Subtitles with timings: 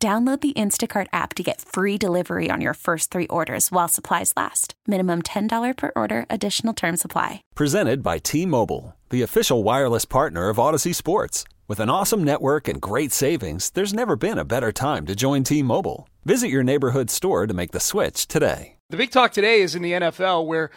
[0.00, 4.32] Download the Instacart app to get free delivery on your first three orders while supplies
[4.36, 4.74] last.
[4.86, 7.42] Minimum $10 per order, additional term supply.
[7.56, 11.42] Presented by T Mobile, the official wireless partner of Audacy Sports.
[11.66, 15.42] With an awesome network and great savings, there's never been a better time to join
[15.42, 16.08] T Mobile.
[16.24, 18.76] Visit your neighborhood store to make the switch today.
[18.90, 20.70] The big talk today is in the NFL where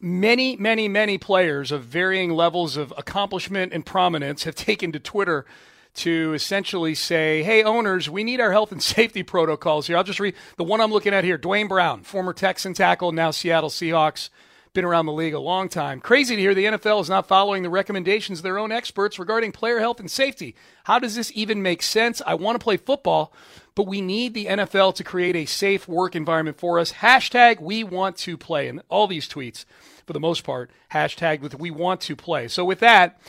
[0.00, 5.46] many, many, many players of varying levels of accomplishment and prominence have taken to Twitter
[5.94, 9.96] to essentially say, hey, owners, we need our health and safety protocols here.
[9.96, 13.30] I'll just read the one I'm looking at here Duane Brown, former Texan tackle, now
[13.30, 14.30] Seattle Seahawks,
[14.74, 16.00] been around the league a long time.
[16.00, 19.52] Crazy to hear the NFL is not following the recommendations of their own experts regarding
[19.52, 20.56] player health and safety.
[20.82, 22.20] How does this even make sense?
[22.26, 23.32] I want to play football,
[23.76, 26.90] but we need the NFL to create a safe work environment for us.
[26.90, 28.66] Hashtag we want to play.
[28.66, 29.64] And all these tweets,
[30.06, 32.48] for the most part, hashtag with we want to play.
[32.48, 33.20] So with that,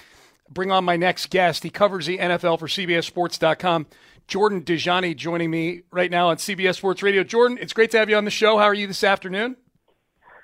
[0.49, 1.63] bring on my next guest.
[1.63, 3.87] He covers the NFL for CBSSports.com.
[4.27, 7.23] Jordan Dajani joining me right now on CBS Sports Radio.
[7.23, 8.57] Jordan, it's great to have you on the show.
[8.57, 9.55] How are you this afternoon?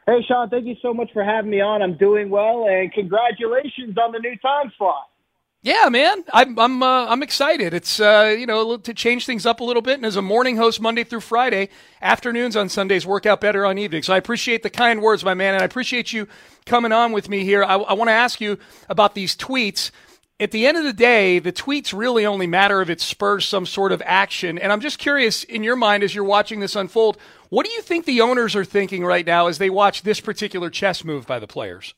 [0.06, 1.82] Hey, Sean, thank you so much for having me on.
[1.82, 5.11] I'm doing well, and congratulations on the new time slot.
[5.64, 7.72] Yeah, man, I'm I'm uh, I'm excited.
[7.76, 10.58] It's uh, you know to change things up a little bit, and as a morning
[10.58, 11.70] host Monday through Friday,
[12.02, 14.08] afternoons on Sundays work out better on evenings.
[14.08, 16.28] So I appreciate the kind words, my man, and I appreciate you
[16.66, 17.64] coming on with me here.
[17.64, 18.58] I, I want to ask you
[18.90, 19.92] about these tweets.
[20.40, 23.68] At the end of the day, the tweets really only matter if it spurs some
[23.68, 24.58] sort of action.
[24.58, 27.84] And I'm just curious, in your mind, as you're watching this unfold, what do you
[27.84, 31.38] think the owners are thinking right now as they watch this particular chess move by
[31.38, 31.94] the players?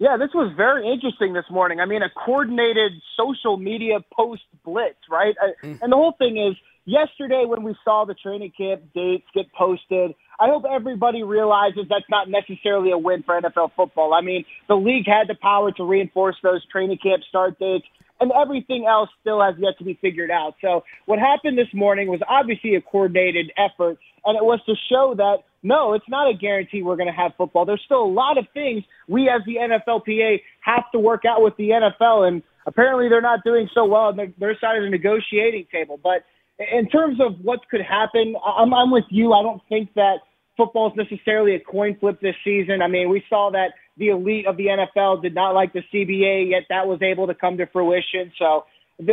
[0.00, 1.78] Yeah, this was very interesting this morning.
[1.78, 5.34] I mean, a coordinated social media post blitz, right?
[5.62, 5.78] Mm.
[5.82, 6.56] And the whole thing is,
[6.86, 12.08] yesterday when we saw the training camp dates get posted, I hope everybody realizes that's
[12.08, 14.14] not necessarily a win for NFL football.
[14.14, 17.84] I mean, the league had the power to reinforce those training camp start dates,
[18.20, 20.54] and everything else still has yet to be figured out.
[20.62, 25.14] So what happened this morning was obviously a coordinated effort, and it was to show
[25.18, 27.64] that no, it's not a guarantee we're going to have football.
[27.64, 31.56] There's still a lot of things we as the NFLPA have to work out with
[31.56, 35.66] the NFL, and apparently they're not doing so well on their side of the negotiating
[35.70, 35.98] table.
[36.02, 36.24] But
[36.72, 39.32] in terms of what could happen, I'm, I'm with you.
[39.32, 40.18] I don't think that
[40.56, 42.82] football is necessarily a coin flip this season.
[42.82, 46.50] I mean, we saw that the elite of the NFL did not like the CBA,
[46.50, 48.32] yet that was able to come to fruition.
[48.38, 48.64] So,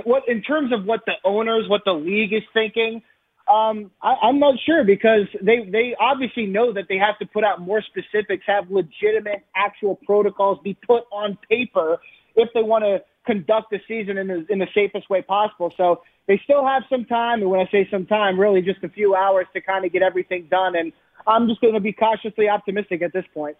[0.04, 3.02] what in terms of what the owners, what the league is thinking,
[3.50, 7.44] um, I, I'm not sure because they they obviously know that they have to put
[7.44, 12.00] out more specifics, have legitimate actual protocols be put on paper
[12.36, 15.74] if they want to conduct the season in the in the safest way possible.
[15.78, 18.90] So they still have some time, and when I say some time, really just a
[18.90, 20.76] few hours to kind of get everything done.
[20.76, 20.92] And
[21.26, 23.58] I'm just going to be cautiously optimistic at this point.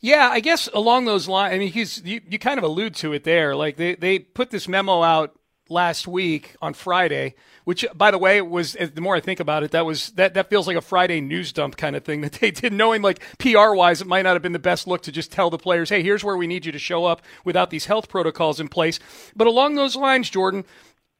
[0.00, 1.54] Yeah, I guess along those lines.
[1.54, 3.54] I mean, he's you, you kind of allude to it there.
[3.54, 5.37] Like they they put this memo out
[5.68, 7.34] last week on Friday,
[7.64, 10.50] which, by the way, was the more I think about it, that was that that
[10.50, 13.72] feels like a Friday news dump kind of thing that they did, knowing like PR
[13.72, 16.02] wise, it might not have been the best look to just tell the players, hey,
[16.02, 18.98] here's where we need you to show up without these health protocols in place.
[19.36, 20.64] But along those lines, Jordan,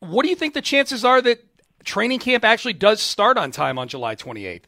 [0.01, 1.45] what do you think the chances are that
[1.85, 4.65] training camp actually does start on time on July 28th?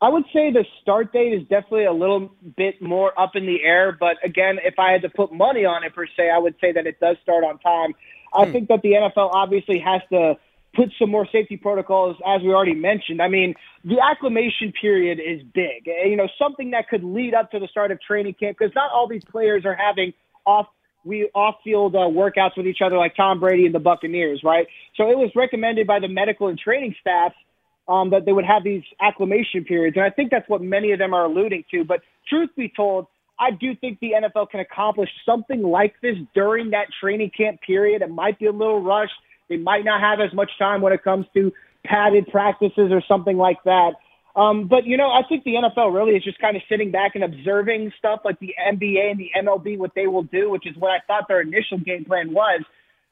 [0.00, 3.62] I would say the start date is definitely a little bit more up in the
[3.62, 6.54] air, but again, if I had to put money on it per se, I would
[6.60, 7.94] say that it does start on time.
[8.36, 8.52] I hmm.
[8.52, 10.36] think that the NFL obviously has to
[10.76, 13.22] put some more safety protocols, as we already mentioned.
[13.22, 13.54] I mean,
[13.84, 15.88] the acclimation period is big.
[15.88, 18.74] Eh, you know, something that could lead up to the start of training camp because
[18.74, 20.12] not all these players are having
[20.44, 20.66] off
[21.04, 24.66] we off-field uh, workouts with each other like Tom Brady and the Buccaneers, right?
[24.96, 27.32] So it was recommended by the medical and training staff
[27.88, 30.98] um, that they would have these acclimation periods, and I think that's what many of
[30.98, 31.84] them are alluding to.
[31.84, 33.06] But truth be told,
[33.38, 38.02] I do think the NFL can accomplish something like this during that training camp period.
[38.02, 39.12] It might be a little rushed.
[39.48, 41.52] They might not have as much time when it comes to
[41.84, 43.92] padded practices or something like that.
[44.34, 47.12] Um, but you know, I think the NFL really is just kind of sitting back
[47.14, 50.76] and observing stuff like the NBA and the MLB, what they will do, which is
[50.76, 52.62] what I thought their initial game plan was.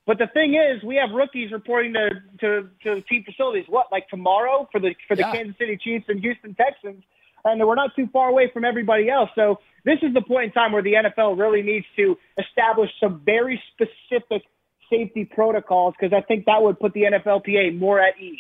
[0.07, 2.11] But the thing is, we have rookies reporting to
[2.41, 3.65] to, to team facilities.
[3.69, 5.33] What like tomorrow for the for the yeah.
[5.33, 7.03] Kansas City Chiefs and Houston Texans,
[7.45, 9.31] and we're not too far away from everybody else.
[9.35, 13.23] So this is the point in time where the NFL really needs to establish some
[13.25, 14.43] very specific
[14.91, 18.39] safety protocols because I think that would put the NFLPA more at ease.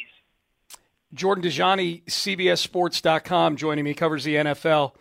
[1.13, 4.93] Jordan Dajani, CBSSports.com, joining me, covers the NFL.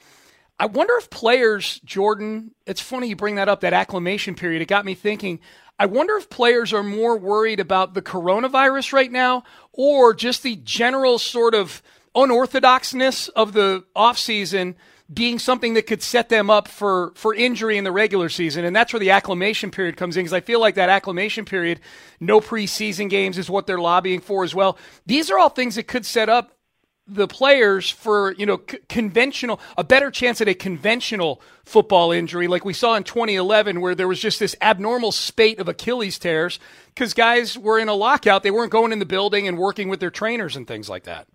[0.60, 4.62] I wonder if players, Jordan, it's funny you bring that up, that acclimation period.
[4.62, 5.40] It got me thinking.
[5.80, 10.56] I wonder if players are more worried about the coronavirus right now or just the
[10.58, 11.82] general sort of
[12.16, 14.76] unorthodoxness of the offseason
[15.14, 18.66] being something that could set them up for, for injury in the regular season.
[18.66, 21.80] And that's where the acclimation period comes in because I feel like that acclimation period,
[22.20, 24.78] no preseason games is what they're lobbying for as well.
[25.06, 26.58] These are all things that could set up
[27.06, 32.48] the players for you know c- conventional a better chance at a conventional football injury
[32.48, 36.62] like we saw in 2011 where there was just this abnormal spate of Achilles tears
[36.88, 40.00] because guys were in a lockout they weren't going in the building and working with
[40.00, 41.28] their trainers and things like that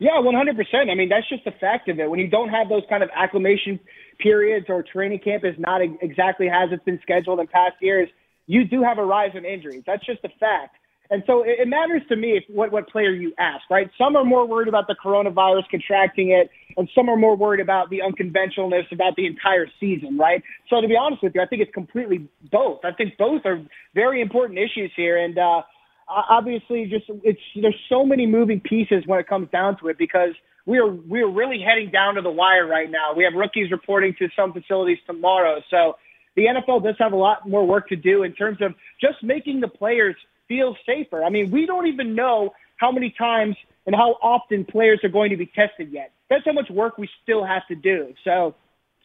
[0.00, 2.82] yeah 100% i mean that's just the fact of it when you don't have those
[2.90, 3.78] kind of acclimation
[4.18, 8.08] periods or training camp is not exactly as it's been scheduled in past years
[8.46, 10.74] you do have a rise in injuries that's just a fact
[11.10, 13.90] and so it, matters to me if, what, what player you ask, right?
[13.98, 17.90] Some are more worried about the coronavirus contracting it, and some are more worried about
[17.90, 20.40] the unconventionalness about the entire season, right?
[20.68, 22.84] So to be honest with you, I think it's completely both.
[22.84, 23.60] I think both are
[23.92, 25.18] very important issues here.
[25.18, 25.62] And, uh,
[26.10, 30.34] obviously just it's there's so many moving pieces when it comes down to it because
[30.66, 33.14] we are we are really heading down to the wire right now.
[33.16, 35.96] We have rookies reporting to some facilities tomorrow, so
[36.36, 39.60] the NFL does have a lot more work to do in terms of just making
[39.60, 40.16] the players
[40.48, 41.24] feel safer.
[41.24, 43.56] I mean, we don't even know how many times
[43.86, 46.12] and how often players are going to be tested yet.
[46.28, 48.14] That's how much work we still have to do.
[48.24, 48.54] So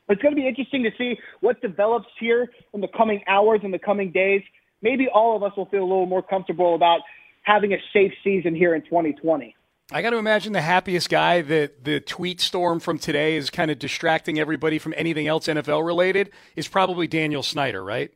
[0.08, 3.74] it's going to be interesting to see what develops here in the coming hours and
[3.74, 4.42] the coming days.
[4.86, 7.00] Maybe all of us will feel a little more comfortable about
[7.42, 9.56] having a safe season here in 2020.
[9.92, 13.72] I got to imagine the happiest guy that the tweet storm from today is kind
[13.72, 18.12] of distracting everybody from anything else NFL related is probably Daniel Snyder, right?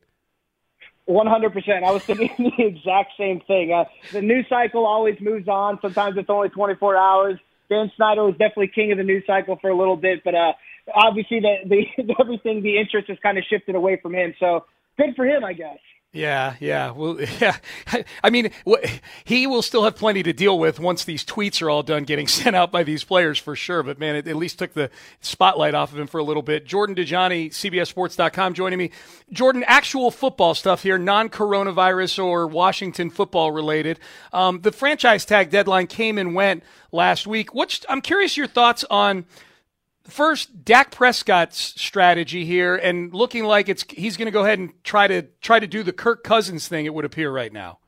[1.06, 1.82] One hundred percent.
[1.84, 3.72] I was thinking the exact same thing.
[3.72, 5.80] Uh, the news cycle always moves on.
[5.82, 7.36] Sometimes it's only twenty four hours.
[7.68, 10.52] Dan Snyder was definitely king of the news cycle for a little bit, but uh,
[10.94, 14.34] obviously the, the everything the interest has kind of shifted away from him.
[14.38, 15.78] So good for him, I guess.
[16.12, 16.90] Yeah, yeah.
[16.90, 17.56] Well, yeah.
[18.24, 18.50] I mean,
[19.24, 22.26] he will still have plenty to deal with once these tweets are all done getting
[22.28, 23.82] sent out by these players for sure.
[23.82, 24.90] But man, it at least took the
[25.20, 26.66] spotlight off of him for a little bit.
[26.66, 28.90] Jordan Dajani, CBSSports.com, joining me.
[29.32, 34.00] Jordan, actual football stuff here, non-coronavirus or Washington football related.
[34.32, 37.54] Um, the franchise tag deadline came and went last week.
[37.54, 39.26] What's I'm curious your thoughts on
[40.10, 44.72] first Dak Prescott's strategy here and looking like it's he's going to go ahead and
[44.84, 47.78] try to try to do the Kirk Cousins thing it would appear right now.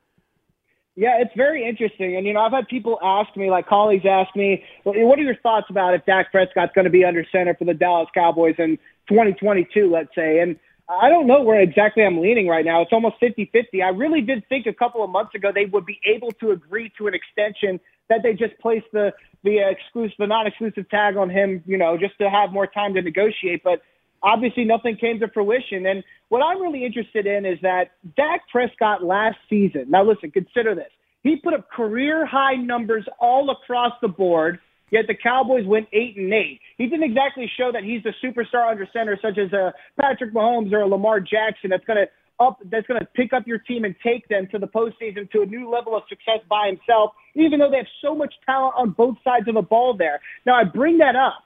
[0.94, 2.16] Yeah, it's very interesting.
[2.16, 5.36] And, you know, I've had people ask me, like colleagues ask me, what are your
[5.36, 8.76] thoughts about if Dak Prescott's going to be under center for the Dallas Cowboys in
[9.08, 10.40] 2022, let's say?
[10.40, 10.58] And
[10.88, 12.82] I don't know where exactly I'm leaning right now.
[12.82, 13.82] It's almost 50-50.
[13.82, 16.92] I really did think a couple of months ago they would be able to agree
[16.98, 17.80] to an extension
[18.12, 19.12] that they just placed the
[19.44, 23.02] the exclusive, the non-exclusive tag on him, you know, just to have more time to
[23.02, 23.64] negotiate.
[23.64, 23.82] But
[24.22, 25.84] obviously, nothing came to fruition.
[25.86, 29.86] And what I'm really interested in is that Dak Prescott last season.
[29.88, 30.92] Now, listen, consider this:
[31.22, 34.60] he put up career high numbers all across the board.
[34.92, 36.60] Yet the Cowboys went eight and eight.
[36.76, 40.70] He didn't exactly show that he's the superstar under center, such as a Patrick Mahomes
[40.70, 42.08] or a Lamar Jackson, that's going to
[42.40, 45.42] up that's going to pick up your team and take them to the postseason to
[45.42, 48.90] a new level of success by himself, even though they have so much talent on
[48.90, 50.20] both sides of the ball there.
[50.46, 51.44] Now, I bring that up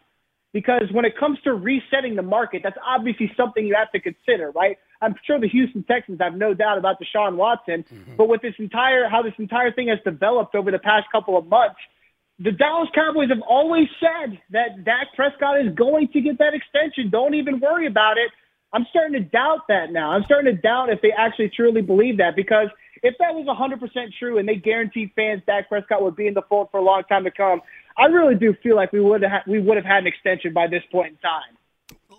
[0.53, 4.51] because when it comes to resetting the market, that's obviously something you have to consider,
[4.53, 4.79] right?
[5.03, 8.17] I'm sure the Houston Texans have no doubt about Deshaun Watson, mm-hmm.
[8.17, 11.47] but with this entire how this entire thing has developed over the past couple of
[11.47, 11.77] months,
[12.39, 17.11] the Dallas Cowboys have always said that Dak Prescott is going to get that extension.
[17.11, 18.31] Don't even worry about it.
[18.77, 20.11] I'm starting to doubt that now.
[20.11, 22.69] I'm starting to doubt if they actually truly believe that because
[23.03, 26.43] if that was 100% true and they guaranteed fans Dak Prescott would be in the
[26.43, 27.63] fold for a long time to come,
[27.97, 30.67] I really do feel like we would have we would have had an extension by
[30.67, 31.57] this point in time.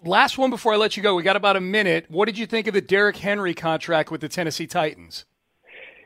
[0.03, 1.13] Last one before I let you go.
[1.13, 2.07] We got about a minute.
[2.09, 5.25] What did you think of the Derrick Henry contract with the Tennessee Titans?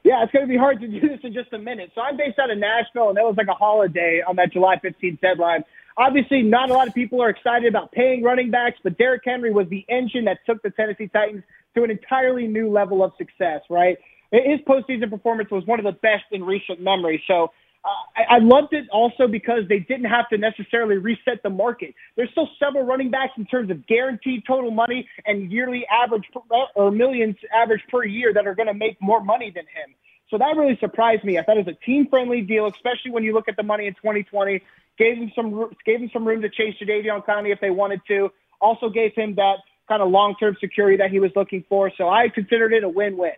[0.04, 1.92] Yeah, it's going to be hard to do this in just a minute.
[1.96, 4.76] So I'm based out of Nashville, and that was like a holiday on that July
[4.84, 5.64] 15th deadline.
[6.02, 9.54] Obviously, not a lot of people are excited about paying running backs, but Derrick Henry
[9.54, 11.44] was the engine that took the Tennessee Titans
[11.76, 14.00] to an entirely new level of success, right?
[14.32, 17.22] His postseason performance was one of the best in recent memory.
[17.28, 17.52] So
[17.86, 21.94] uh, I, I loved it also because they didn't have to necessarily reset the market.
[22.16, 26.40] There's still several running backs in terms of guaranteed total money and yearly average per,
[26.74, 29.94] or millions average per year that are going to make more money than him.
[30.32, 31.38] So that really surprised me.
[31.38, 33.94] I thought it was a team-friendly deal, especially when you look at the money in
[33.96, 34.62] 2020
[34.98, 38.30] gave him some gave him some room to chase Jadeveon Clowney if they wanted to.
[38.60, 39.58] Also gave him that
[39.88, 41.92] kind of long term security that he was looking for.
[41.98, 43.34] So I considered it a win win.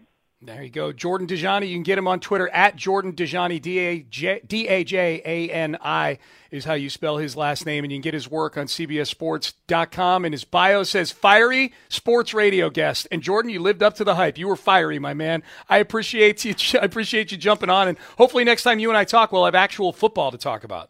[0.46, 0.92] There you go.
[0.92, 1.70] Jordan Dajani.
[1.70, 3.62] You can get him on Twitter at Jordan Dajani.
[3.62, 6.20] D A J A N I
[6.52, 7.86] is how you spell his last name.
[7.86, 10.26] And you can get his work on CBSSports.com.
[10.26, 13.08] And his bio says fiery sports radio guest.
[13.10, 14.38] And Jordan, you lived up to the hype.
[14.38, 15.44] You were fiery, my man.
[15.70, 16.56] I appreciate you.
[16.82, 17.88] I appreciate you jumping on.
[17.88, 20.90] And hopefully next time you and I talk, we'll have actual football to talk about.